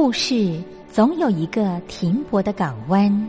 [0.00, 3.28] 故事总有一个停泊的港湾。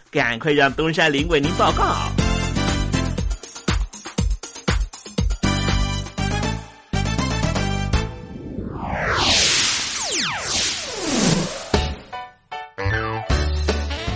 [0.11, 1.95] 赶快让东山林为您报告。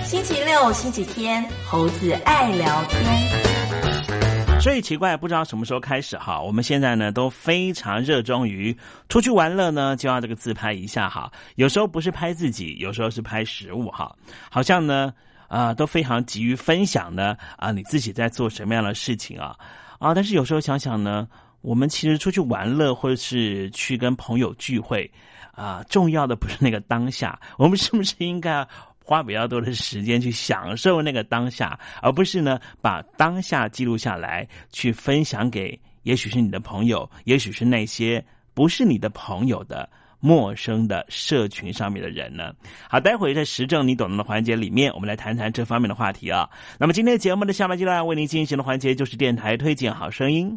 [0.03, 4.59] 星期六、星期天，猴子爱聊天。
[4.59, 8.77] 最奇怪，不知道什么时候开始哈，我们现在呢都非常热衷于
[9.07, 11.31] 出去玩乐呢，就要这个自拍一下哈。
[11.55, 14.13] 有时候不是拍自己，有时候是拍食物哈，
[14.51, 15.13] 好像呢
[15.47, 19.55] 啊、都非常急于分享呢啊你自己在做什么样的事情啊
[19.99, 21.27] 啊，但是有时候想想呢，
[21.61, 25.09] 我们其实出去玩乐或者是去跟朋友聚会
[25.51, 28.67] 啊，重要的不是那个当下，我们是不是应该？
[29.07, 38.25] 花比较多的时间去享受那个当下，而不是呢把当下记录下来，去分享给也许是你的朋友，也许是那些
[38.55, 39.87] 不是你的朋友的
[40.25, 42.51] 陌生的社群上面的人呢？
[42.89, 46.49] 好，待会在时政你懂的环节里面，我们来谈谈这方面的话题啊。
[46.79, 50.51] 那么今天节目的下半阶段为您进行的环节就是电台推荐好声音，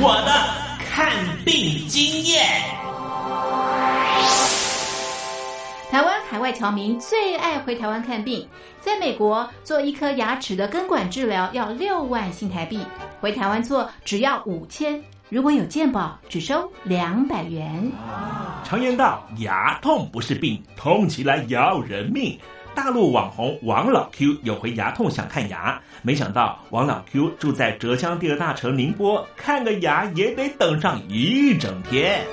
[0.00, 0.32] 我的
[0.90, 1.12] 看
[1.44, 2.44] 病经验。
[5.92, 8.46] 台湾海外侨民最爱回台湾看病，
[8.80, 12.84] 在美国做一颗牙齿的根管治疗要六万新台币，
[13.20, 17.92] 回台湾做只要五千，如果有健保只收两百元。
[18.64, 22.38] 常言道，牙痛不是病，痛起来要人命。
[22.74, 32.24] 大陆网红王老 Q 有回牙痛想看牙，没想到王老 Q 住在浙江第二大城宁波，看个牙也得等上一整天。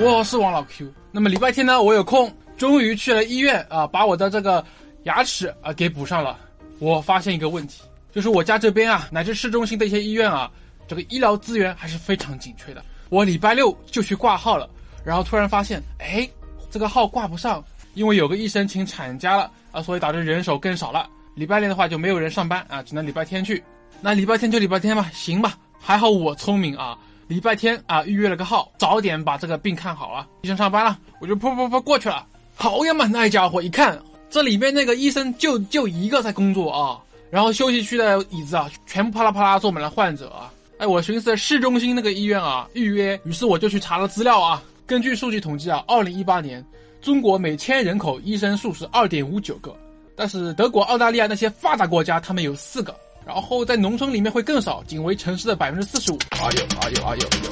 [0.00, 0.90] 我是王老 Q。
[1.12, 4.64] 那么礼拜天呢，我有空，终于去了医院啊，把我的这个
[5.02, 6.38] 牙齿啊给补上了。
[6.78, 10.50] 我发现一个问题，就是我家这边啊，乃至市中心的一些医院啊，
[10.86, 12.82] 这个医疗资源还是非常紧缺的。
[13.08, 14.68] 我礼拜六就去挂号了，
[15.04, 16.28] 然后突然发现，哎，
[16.70, 21.08] 这个号挂不上，因为有个医生请产假了啊，所以导致人手更少了。
[21.34, 23.62] 礼拜六的话就没有人上班啊，只能礼拜天去。
[24.00, 25.56] 那礼拜天就礼拜天吧，行吧。
[25.78, 26.98] 还好我聪明啊，
[27.28, 30.26] 礼拜天啊预约了个号，早点把这个病看好啊。
[30.42, 32.26] 医生上班了，我就噗噗噗过去了。
[32.54, 33.96] 好呀嘛，那家伙一看，
[34.28, 36.98] 这里面那个医生就就一个在工作啊，
[37.30, 40.50] 然后休息区的椅子啊，全部啪啦啪啦坐满了患者啊。
[40.78, 44.62] 哎，我寻思市中心那个医院啊预约，于是我就去查了资料啊。
[44.86, 46.62] 根据数据统计啊，二零一八年
[47.00, 49.74] 中国每千人口医生数是二点五九个，
[50.14, 52.94] 但是德国、澳大利亚那些发达国家他们有四个，
[53.26, 56.18] 然后在农村里面会更少，仅为城市的百分之四十五。
[56.32, 57.50] 哎呦哎呦哎呦哎呦！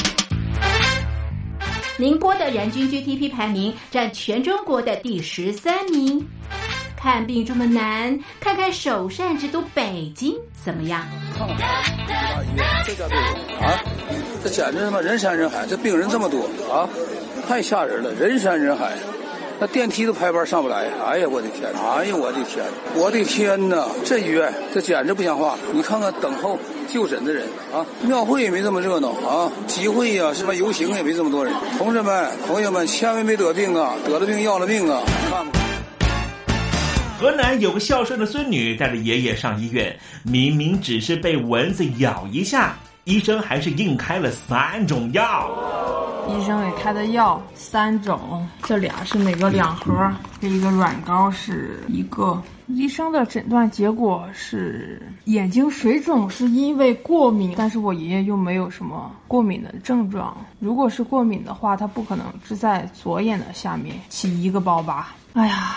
[1.96, 6.22] 宁波的人均 GDP 排名占全中国的第十三名。
[7.04, 10.34] 看病这么难，看看首善之都北京
[10.64, 11.06] 怎么样？
[11.36, 11.58] 看看
[12.86, 13.18] 这家队
[13.60, 13.78] 啊，
[14.42, 16.88] 这简直他妈人山人海，这病人这么多啊，
[17.46, 18.92] 太吓人了，人山人海，
[19.60, 20.86] 那电梯都排班上不来。
[21.06, 21.70] 哎呀，我的天！
[21.74, 22.64] 哎呀，我的天！
[22.94, 23.86] 我的天哪！
[24.02, 25.58] 这医院这简直不像话！
[25.74, 26.58] 你看看等候
[26.88, 31.52] 就诊的人啊，庙会也没这么热闹啊，集会呀、什么游行也没这么多人。
[31.76, 33.92] 同志们、朋友们，千万别得病啊！
[34.06, 35.02] 得了病要了命啊！
[35.28, 35.63] 看吧。
[37.18, 45.48] 河南有个孝顺的孙女带着爷爷上医院，明明只是被蚊子咬一下，医生还是硬开了三种药。
[46.28, 52.42] 医生给开的药三种，这俩是每个两盒，这一个软膏是一个。
[52.66, 60.36] 医生的诊断结果是眼睛水肿是因为过敏，但是我爷爷又没有什么过敏的症状。
[60.58, 65.14] 如果是过敏的话，他不可能只在左眼的下面起一个包吧。
[65.34, 65.76] 哎呀，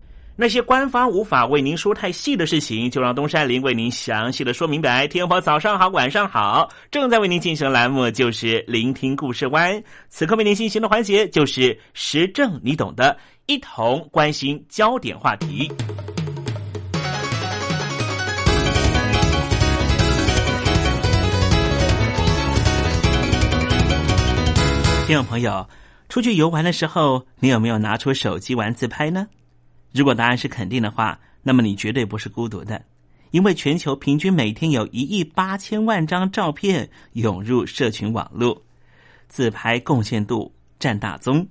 [0.41, 5.07] 那些官方无法为您说太细的事情，就让东山林为您详细的说明白。
[5.07, 9.79] 天宝早上好，晚上好，正在为您进行的栏目就是聆听故事湾。
[10.09, 15.71] 此刻为您进行的环节就是时政，你懂的，一同关心焦点话题。
[25.05, 25.69] 听众朋友。
[26.09, 29.27] 出去游玩的时候，你有没有拿出手机玩自拍呢？
[29.93, 32.83] 如果答案是肯定的话，那么你绝对不是孤独的，
[33.31, 38.61] 因为全球平均每天有一亿八千万张照片涌入社群网络。
[39.27, 41.47] 自拍贡献度占大宗。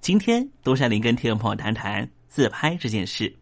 [0.00, 3.34] 今天，东山林跟听众朋友谈谈自拍这件事。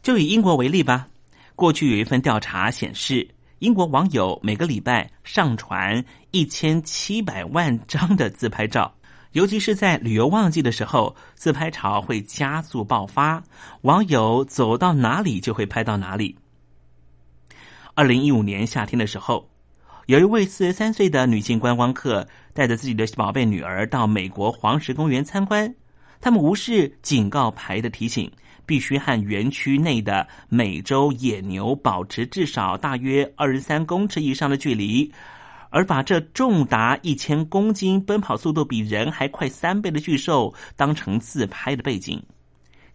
[0.00, 1.08] 就以英国为例吧，
[1.56, 3.28] 过去有一份调查显示，
[3.58, 8.94] 英国网友每个礼拜上传一千七百万张的自拍照，
[9.36, 13.44] 尤其是在旅游旺季的时候，自拍潮会加速爆发，
[13.82, 16.34] 网友走到哪里就会拍到哪里。
[17.94, 19.50] 二零一五年夏天的时候。
[20.06, 25.74] 有一位四十三岁的女性观光客带着自己的宝贝女儿到美国黄石公园参观，
[26.20, 28.30] 他们无视警告牌的提醒，
[28.64, 35.12] 必须和园区内的美洲野牛保持至少大约二十三公尺以上的距离，
[35.70, 42.22] 而把这重达一千公斤、奔跑速度比人还快三倍的巨兽当成自拍的背景。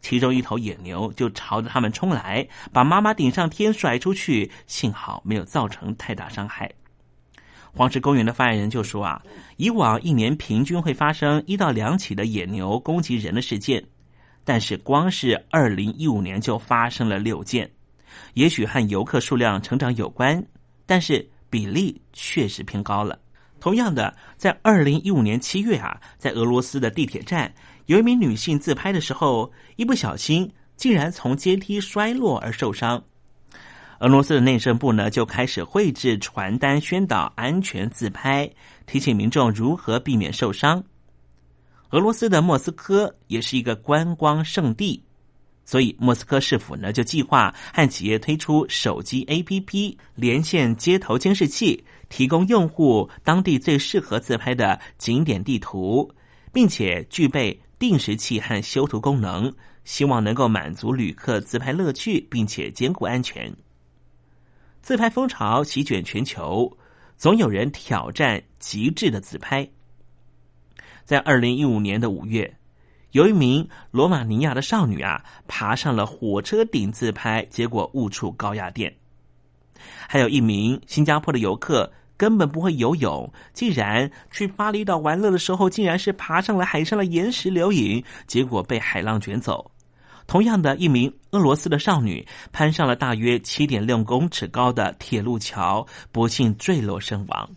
[0.02, 6.72] 其中一头野牛就朝着他们冲来，把妈妈顶上天甩出去，幸好没有造成太大伤害。
[7.74, 9.22] 黄石公园的发言人就说：“啊，
[9.58, 13.82] 以往一年平均会发生一到两起的野牛攻击人的事件，
[14.44, 17.70] 但是光是二零一五年就发生了六件。
[18.34, 20.44] 也许和游客数量成长有关，
[20.86, 23.20] 但是比例确实偏高了。
[23.60, 27.54] 同样的，在二零一五年七月啊，在俄罗斯的地铁站，
[27.86, 33.04] 有一名女性自拍的时候，一不小心竟然从阶梯摔落而受伤。”
[34.02, 38.50] 俄罗斯的内政部呢，就开始绘制传单宣导安全自拍，
[38.88, 40.84] 提醒民众如何避免受伤。
[41.92, 45.04] 俄罗斯的莫斯科也是一个观光胜地，
[45.72, 56.14] 所以莫斯科市府呢就计划和企业推出手机 APP 连线街头监视器，提供用户当地最适合自拍的景点地图，
[56.52, 59.50] 并且具备定时器和修图功能，
[59.86, 63.50] 希望能够满足旅客自拍乐趣，并且兼顾安全。
[64.82, 66.78] 自拍风潮席卷全球，
[67.16, 69.66] 总有人挑战极致的自拍。
[71.06, 72.58] 在二零一五年的五月，
[73.12, 78.94] 有一名罗马尼亚的少女啊，爬上了火车顶自拍，结果误触高压电。
[80.08, 89.72] 还有一名新加坡的游客根本不会游泳，竟然去巴厘岛玩乐的时候，竟然是爬上了海上的岩石留影，结果被海浪卷走。
[90.28, 97.50] 同样的一名俄罗斯的少女攀上了大约七点六公尺高的铁路桥，不幸坠落身亡。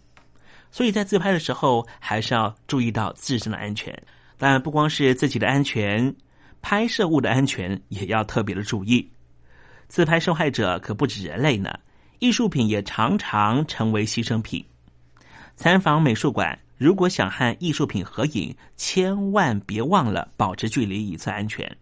[0.72, 3.96] 所以在自拍的时候，还是要注意到自身的安全。
[4.36, 6.14] 但，不光是自己的安全，
[6.60, 9.10] 拍摄物的安全也要特别的注意。
[9.86, 11.78] 自拍受害者可不止人类呢，
[12.18, 14.64] 艺术品也常常成为牺牲品。
[15.56, 21.76] 参访美术馆，如果想和艺术品合影，千万别忘了保持距离，以测安全。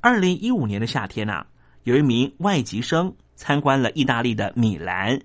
[0.00, 1.44] 二零一五年的夏天呐，
[1.82, 5.18] 有一名外籍生参观了意大利的米兰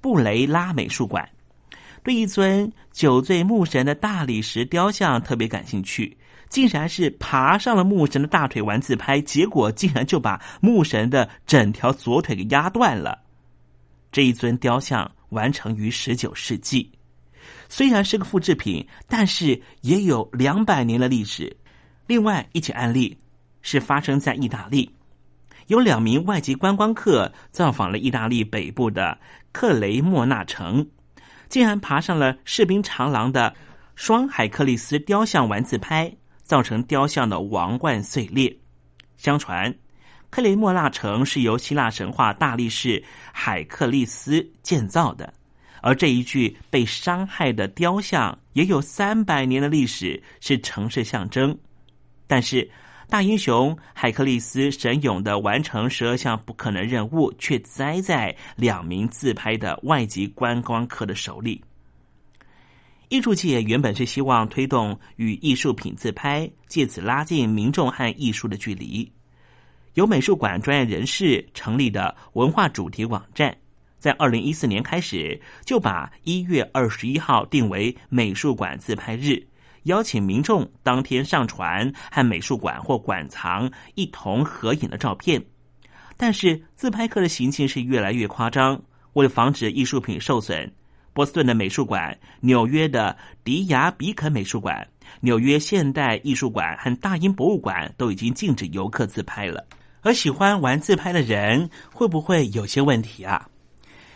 [0.00, 1.28] 布雷拉美术馆，
[2.06, 6.16] 对一尊酒醉牧神的大理石雕像特别感兴趣，
[6.48, 13.18] 竟然是爬上了牧神的大腿玩自拍，结果竟然就把牧神的整条左腿给压断了。
[14.12, 16.88] 这一尊雕像完成于十九世纪，
[17.68, 21.56] 虽然是个复制品，但是也有两百年的历史。
[22.06, 23.18] 另外一起案例。
[23.62, 24.88] 是发生在意大利，
[25.66, 29.18] 有两名外籍观光客造访了意大利北部的
[29.50, 30.86] 克雷莫纳城，
[31.48, 33.54] 竟然爬上了士兵长廊的
[33.94, 38.56] 双海克利斯雕像玩自拍，造成雕像的王冠碎裂。
[39.16, 39.74] 相传，
[40.30, 45.32] 克雷莫纳城是由希腊神话大力士海克利斯建造的，
[45.80, 51.58] 而这一具被伤害的雕像也有三百年的历史，是城市象征，
[52.26, 52.70] 但是。
[53.08, 61.62] 大英雄海克利斯神勇的完成十二项不可能任务，却栽在两名自拍的外籍观光客的手里。
[63.08, 69.10] 艺术界原本是希望推动与艺术品自拍，借此拉近民众和艺术的距离。
[69.94, 73.56] 由美术馆专业人士成立的文化主题网站，
[74.00, 79.46] 在二零一四年开始就把一月二十一号定为美术馆自拍日。
[79.86, 85.44] 邀请民众当天上传和美术馆或馆藏一同合影的照片，
[86.16, 88.80] 但是自拍客的行径是越来越夸张。
[89.12, 90.70] 为了防止艺术品受损，
[91.12, 94.86] 波士顿的美术馆、纽约的迪亚比肯美术馆、
[95.20, 99.64] 纽约现代艺术馆和大英博物馆都已经禁止游客自拍了。
[100.02, 103.48] 而喜欢玩自拍的人会不会有些问题啊？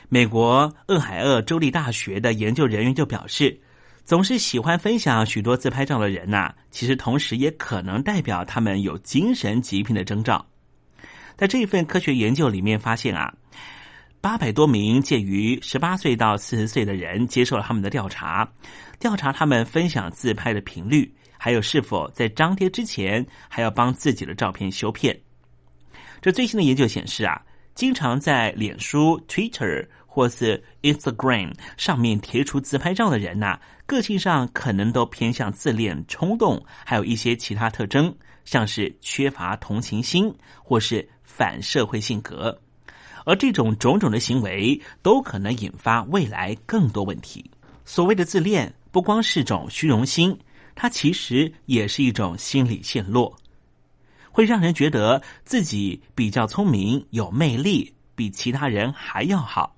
[0.09, 3.61] 美国俄亥俄州立大学的研究人员就表示。
[4.10, 10.44] 总是喜欢分享许多自拍照的人呐，其实同时也可能代表他们有精神疾病的征兆。
[11.36, 13.32] 在这一份科学研究里面发现啊，
[14.20, 18.52] 八百多名介于十八岁到四十岁的人接受了他们的调查，
[18.98, 25.16] 调查他们分享自拍的频率，还有是否在张贴之前还要帮自己的照片修片。
[26.20, 27.40] 这最新的研究显示啊，
[27.76, 38.12] 经常在脸书、Twitter 或是 Instagram 上面贴出自拍照的人呐，个性上可能都偏向自恋、冲动，还有一些其他特征，
[38.44, 42.60] 像是缺乏同情心或是反社会性格。
[43.24, 47.48] 而这种种种的行为都可能引发未来更多问题。
[47.84, 50.36] 所谓的自恋，不光是种虚荣心，
[50.74, 53.36] 它其实也是一种心理陷落，
[54.32, 59.76] 会让人觉得自己比较聪明、有魅力，比其他人还要好。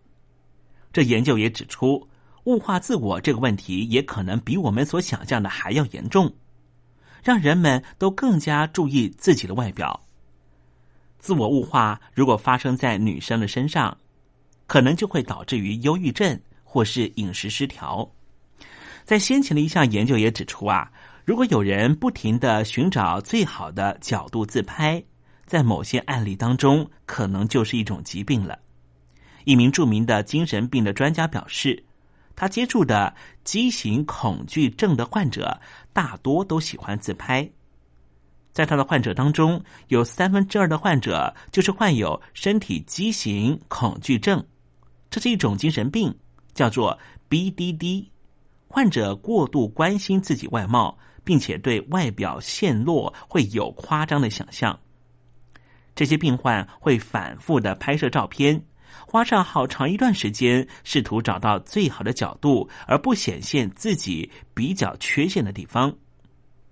[0.93, 2.07] 这研究也指出，
[2.45, 6.33] 物化自我这个问题也可能比我们所想象的还要严重，
[7.23, 9.99] 让人们都更加注意自己的外表。
[11.19, 13.97] 自我物化如果发生在女生的身上，
[14.67, 18.11] 可能就会导致于忧郁症或是饮食失调。
[19.05, 20.91] 在先前的一项研究也指出啊，
[21.25, 25.03] 如果有人不停的寻找最好的角度自拍，
[25.47, 28.59] 在某些案例当中，可能就是一种疾病了。
[29.45, 31.85] 一名著名的精神病的专家表示，
[32.35, 35.61] 他接触的畸形恐惧症的患者
[35.93, 37.49] 大多都喜欢自拍。
[38.53, 44.45] 在他的患者当中，有三分之二的患者就是患有身体畸形恐惧症，
[45.11, 46.15] 这是一种精神病，
[46.53, 46.99] 叫做
[47.31, 48.07] BDD。
[48.69, 54.79] 患者过度关心自己外貌，并且对外表陷落会有夸张的想象。
[55.95, 58.65] 这些病患会反复的拍摄照片，
[59.13, 65.95] 花上好长一段时间，试图找到最好的角度，而不显现自己比较缺陷的地方。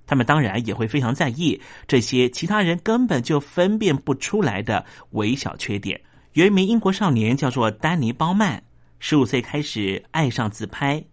[0.06, 6.00] 他们当然也会非常在意这些其他人根本就分辨不出来的微小缺点。
[6.32, 8.62] 有一名英国少年叫做丹尼·包曼，
[9.00, 11.04] 十五岁开始爱上自拍。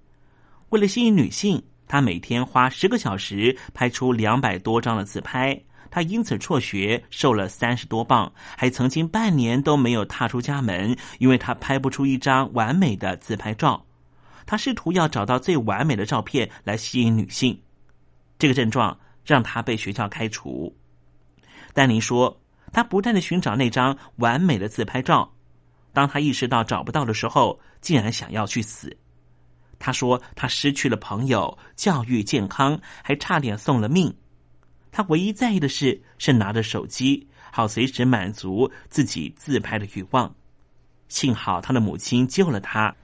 [0.69, 5.61] 为了吸引女性，他每天花十个小时拍出两百多张的自拍。
[5.89, 13.85] 他因此辍学，瘦了三十多磅，还曾经半年都没有踏出家门，因为他拍不出一张完美的自拍照。
[14.45, 17.59] 他试图要找到最完美的照片来吸引女性。
[18.39, 20.73] 这个症状让他被学校开除。
[21.73, 22.39] 丹尼说，
[22.71, 25.29] 他不断的寻找那张完美的自拍照，
[25.91, 28.95] 当他意识到找不到的时候，竟然想要去死。
[29.79, 34.15] 他说，他失去了朋友、教育、健康，还差点送了命。
[34.91, 40.33] 他唯一在意的事是拿着手机，好随时满足自己自拍的欲望。
[41.07, 42.95] 幸好他的母亲救了他。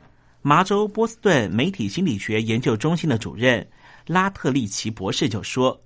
[0.41, 3.65] 麻州波士顿媒体心理学研究中心的主任。
[4.07, 5.81] 拉特利奇博士就说：“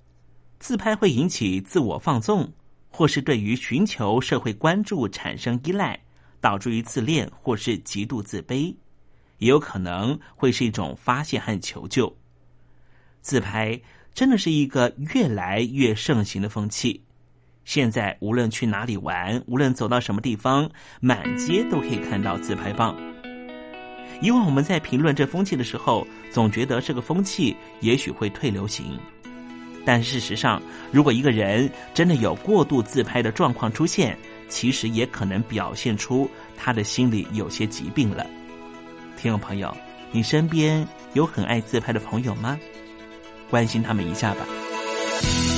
[0.58, 2.52] 自拍会引起自我放纵，
[2.90, 6.00] 或是对于寻求社会关注产生依赖，
[6.40, 8.74] 导致于自恋或是极度自卑，
[9.38, 12.12] 也有可能会是一种发泄和求救。
[13.20, 13.80] 自拍
[14.18, 17.00] 真的是一个越来越盛行的风气。
[17.64, 20.68] 现在无论去哪里玩，无论走到什么地方，
[21.00, 22.96] 满街都可以看到自拍棒。”
[24.20, 28.98] 以往我们在评论这风气的时候，总觉得这个风气也许会退流行。
[29.84, 38.26] 但事实上，如果一个人真的有过度自拍的状况出现，其实也可能表现出他的心里有些疾病了。
[39.16, 39.72] 听众朋友，
[40.10, 42.58] 你身边有很爱自拍的朋友吗？
[43.50, 45.57] 关心他们一下吧。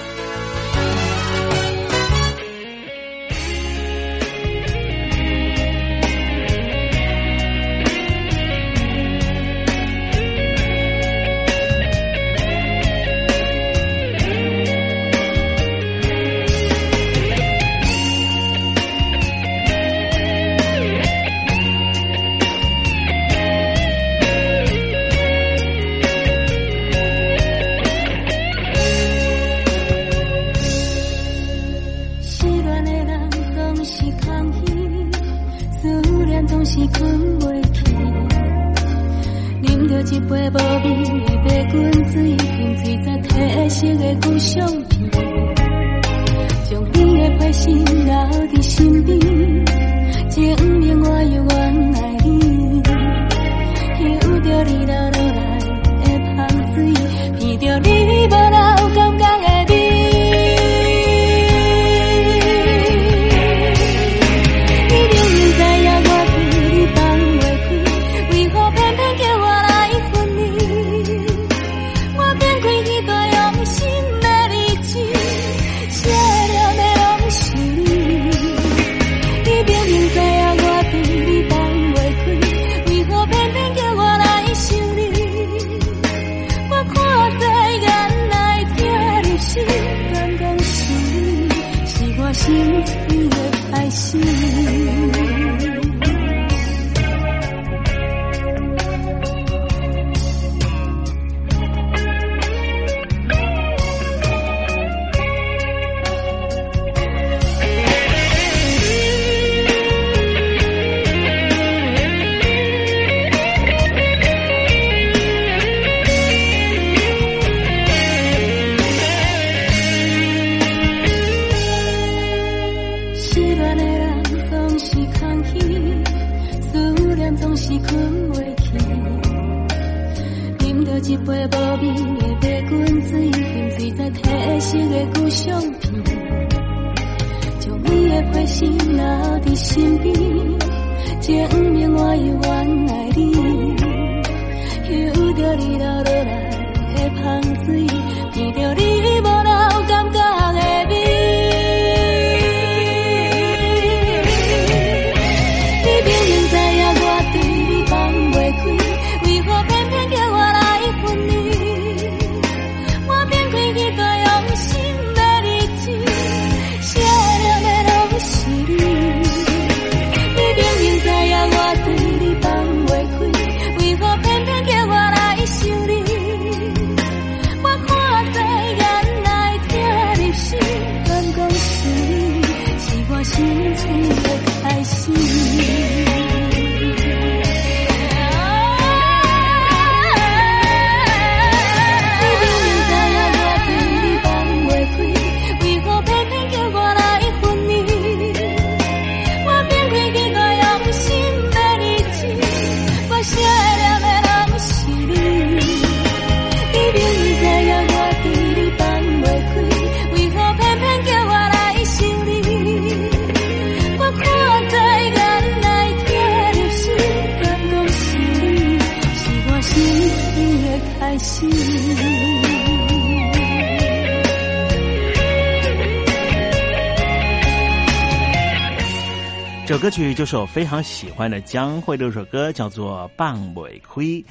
[230.13, 234.21] 这首歌曲就是我非常喜欢的江蕙的一首歌，叫做《棒尾亏》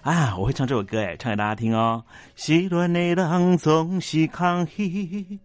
[0.00, 0.36] 啊！
[0.36, 2.04] 我会唱这首歌哎，唱给大家听哦。
[2.36, 5.38] 失恋的人总是空虚，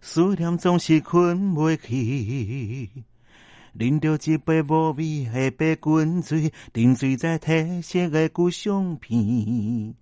[0.00, 2.90] 思念总是困未去，
[3.78, 9.94] 啉着一杯无味的白滚水，沉醉在褪色的旧相片，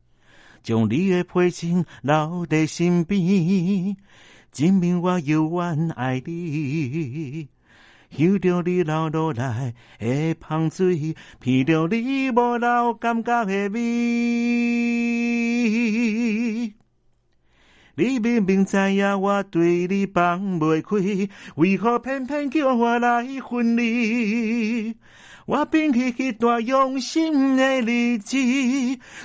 [0.63, 3.97] 将你的配情留在身边，
[4.51, 7.49] 证明我永远爱你。
[8.11, 11.15] 嗅着你流落来的香水，
[11.45, 13.81] 闻着你无留感觉的味。
[17.99, 24.95] 你明明知影我对你放袂开，为何偏偏叫我来分离？
[25.47, 28.37] 我摒弃迄段用心的日子，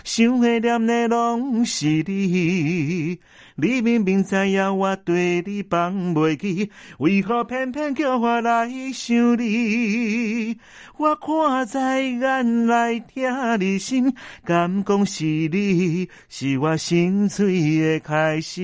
[0.03, 3.19] 想的念的拢是你。
[3.55, 10.57] 你明明知影我对你放袂记，为何偏偏叫我来想你？
[10.97, 18.61] 我看在眼里，听你心，敢讲是你，是我心碎的开始。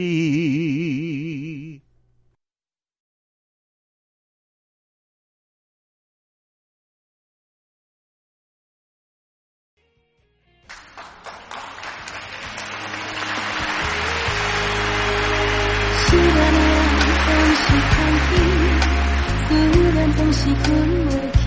[20.27, 20.65] 总是吞
[21.07, 21.45] 袂去。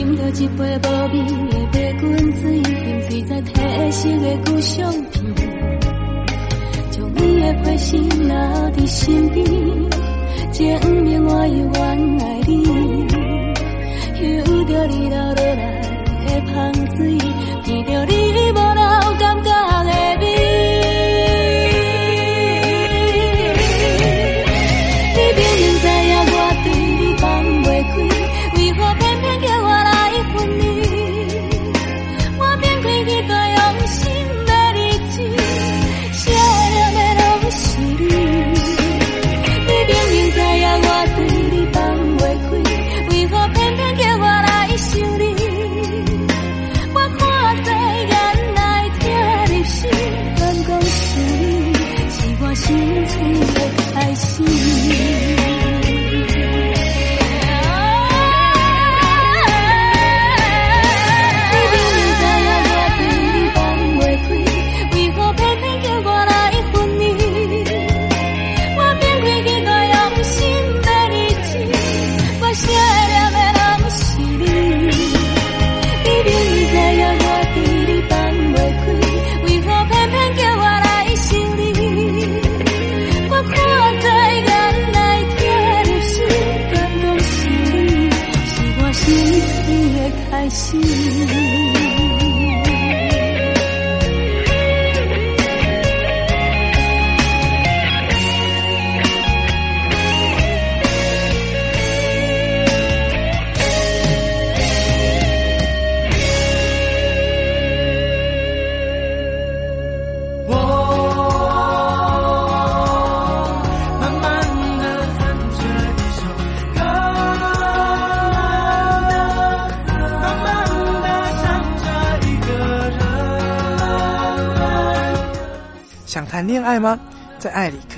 [0.00, 1.14] 饮着一杯无味
[1.46, 2.02] 的白滚
[2.40, 2.66] 水，饮
[3.08, 3.54] 水在褪
[3.92, 5.14] 色的旧相片，
[6.90, 8.34] 将你的花心留
[8.72, 9.46] 伫身边，
[10.50, 10.60] 证
[11.04, 11.80] 明我永远
[12.18, 12.50] 爱你。
[14.16, 14.20] 嗅
[14.64, 15.54] 着你流落来
[16.26, 16.52] 的香
[16.96, 17.16] 水，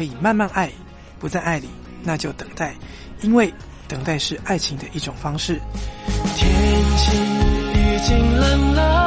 [0.04, 0.70] 以慢慢爱，
[1.18, 1.68] 不在爱里
[2.02, 2.74] 那就等待，
[3.22, 3.52] 因为
[3.88, 5.60] 等待是爱情的一种方式。
[6.36, 6.50] 天
[6.96, 9.03] 气已经冷了，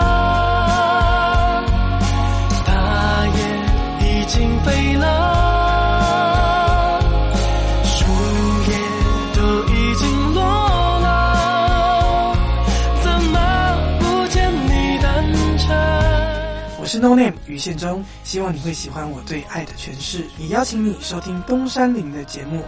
[16.97, 22.63] 是 No Name 于宪忠，希望你会喜欢我对爱的诠释，也邀请你收听东山林的节目。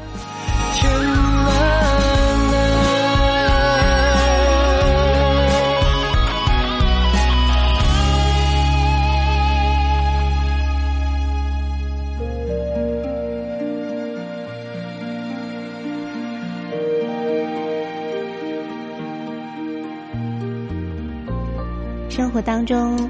[0.72, 1.89] 天蓝
[22.10, 23.10] 生活当中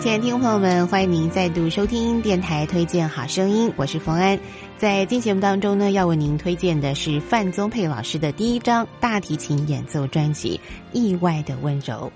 [0.00, 4.38] 亲爱的听众朋友们，欢迎您再度收听电台推荐好声音，我是冯安。
[4.76, 10.60] 在今节目当中呢，要为您推荐的是范宗沛老师的第一张大提琴演奏专辑
[10.96, 12.12] 《意外的温柔》。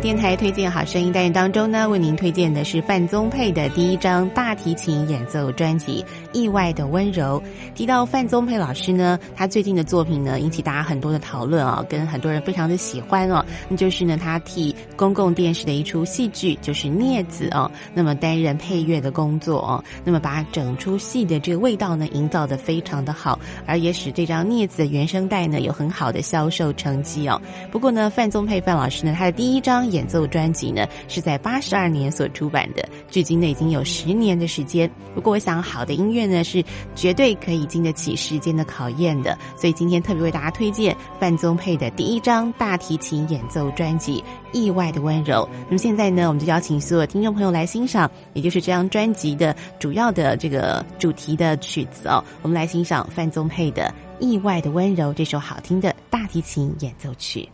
[0.00, 7.42] 电台推荐好声音单元当中呢，为您推荐的是范宗沛的第一张大提琴演奏专辑《意外的温柔》。
[7.74, 13.44] 提到范宗沛老师呢，他最近的作品呢引起大家很多的讨论啊，跟很多人非常的喜欢哦。
[13.68, 27.40] 那就是呢，他替公共电视的一出戏剧就是《镊子》哦，那么担任配乐的工作哦，那么把整出戏的这个味道呢营造的非常的好，而也使这张《镊子》的原声带呢有很好的销售成绩哦。
[27.70, 34.90] 不过呢，范宗沛范老师呢，他的第一张演奏专辑呢，是在八十二年所出版的，距今呢已经有十年的时间。
[35.14, 36.64] 不过，我想好的音乐呢，是
[36.94, 39.36] 绝对可以经得起时间的考验的。
[39.56, 45.48] 所以今天特别为大家推荐范宗沛的第一张大提琴演奏专辑《意外的温柔》。
[45.66, 52.22] 那么现在呢，我们就邀请所有听众朋友来欣赏，也就是这张专辑的主要的这个主题的曲子哦。
[52.42, 53.94] 我们来欣赏范宗沛的
[54.24, 57.48] 《意外的温柔》这首好听的大提琴演奏曲。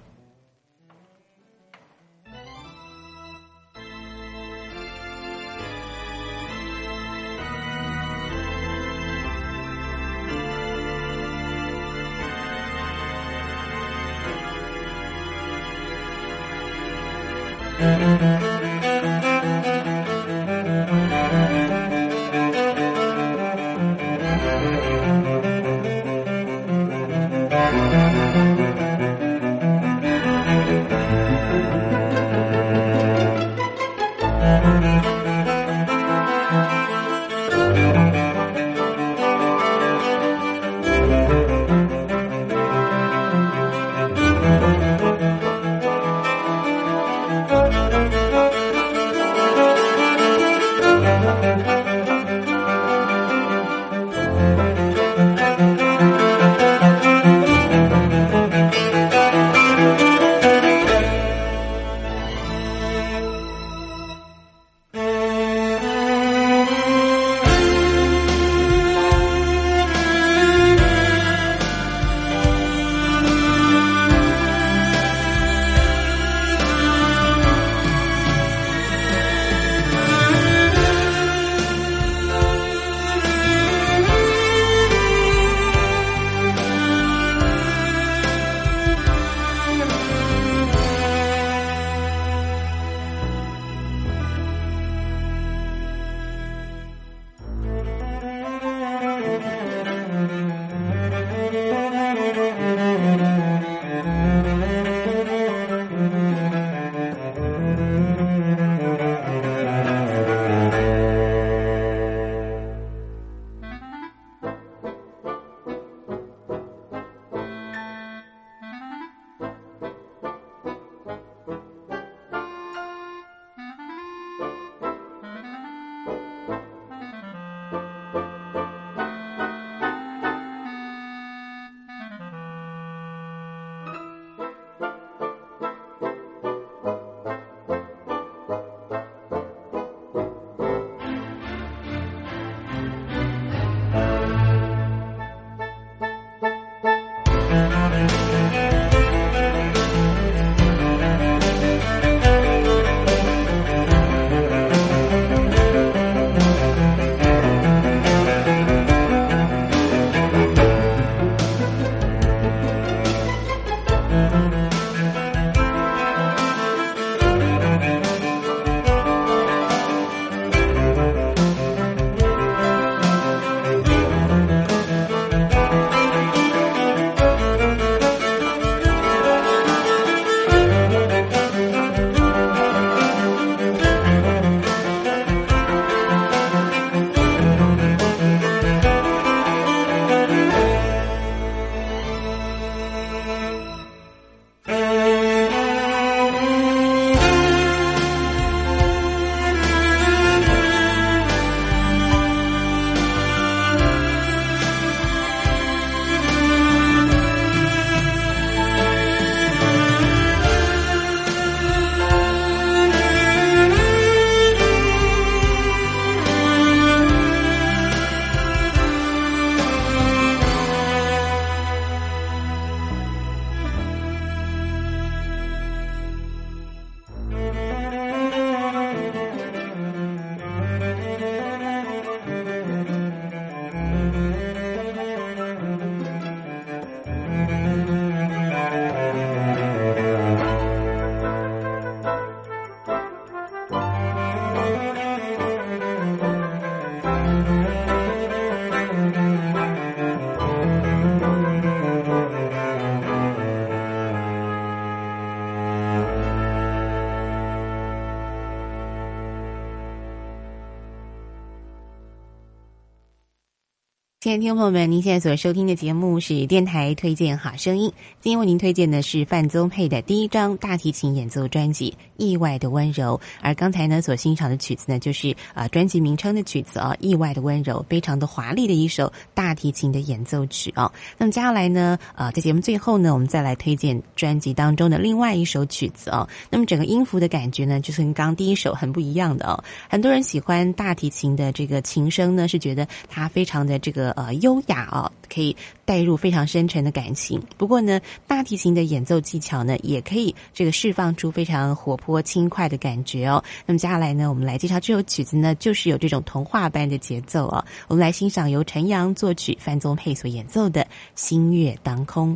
[264.39, 267.91] 听众朋友们，您现在所收听的节目是电台推荐好声音。
[268.21, 280.93] 今天为您推荐的是范宗沛的第一张大提琴演奏专辑《意外的温柔》，而刚才呢所欣赏的曲子呢，就是啊、专辑名称的曲子啊，《意外的温柔》，非常的华丽的一首大提琴的演奏曲啊。
[281.17, 286.29] 那么接下来呢，呃，在节目最后呢，我们再来推荐专辑当中的另外一首曲子啊。
[286.51, 289.65] 那么整个音符的感觉呢，就是跟刚刚第一首很不一样的哦。
[289.89, 297.43] 很多人喜欢大提琴的这个琴声呢，是觉得它非常的这个呃优雅哦、可以带入非常深沉的感情。
[297.57, 303.43] 不过呢，大提琴的演奏技巧呢，也可以这个释放出非常活泼轻快的感觉哦。
[303.67, 307.65] 那么接下来呢，我们来介绍这首曲子呢，就是有这种童话般的节奏哦。
[307.89, 310.83] 我们来欣赏由陈阳作曲、范宗沛所演奏的
[311.15, 312.35] 《星月当空》。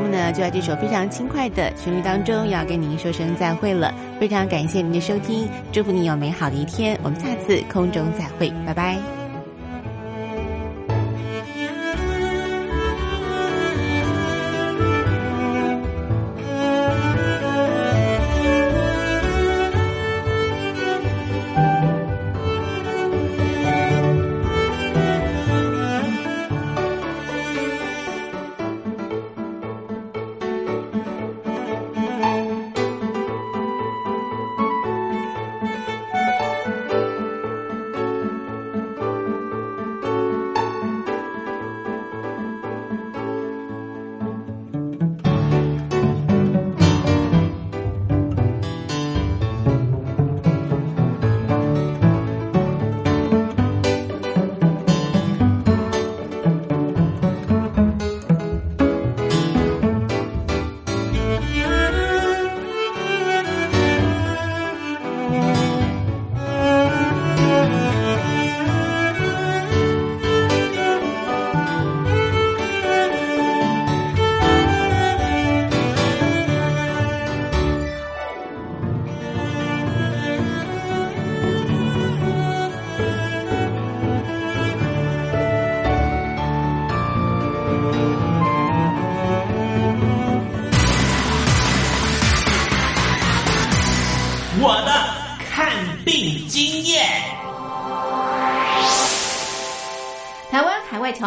[0.00, 3.94] 那么呢就在这首非常轻快的旋律当中，要跟您说声再会了。
[4.18, 6.98] 非常感谢您的收听，祝福你有美好的一天。
[7.02, 9.19] 我们下次空中再会，拜拜。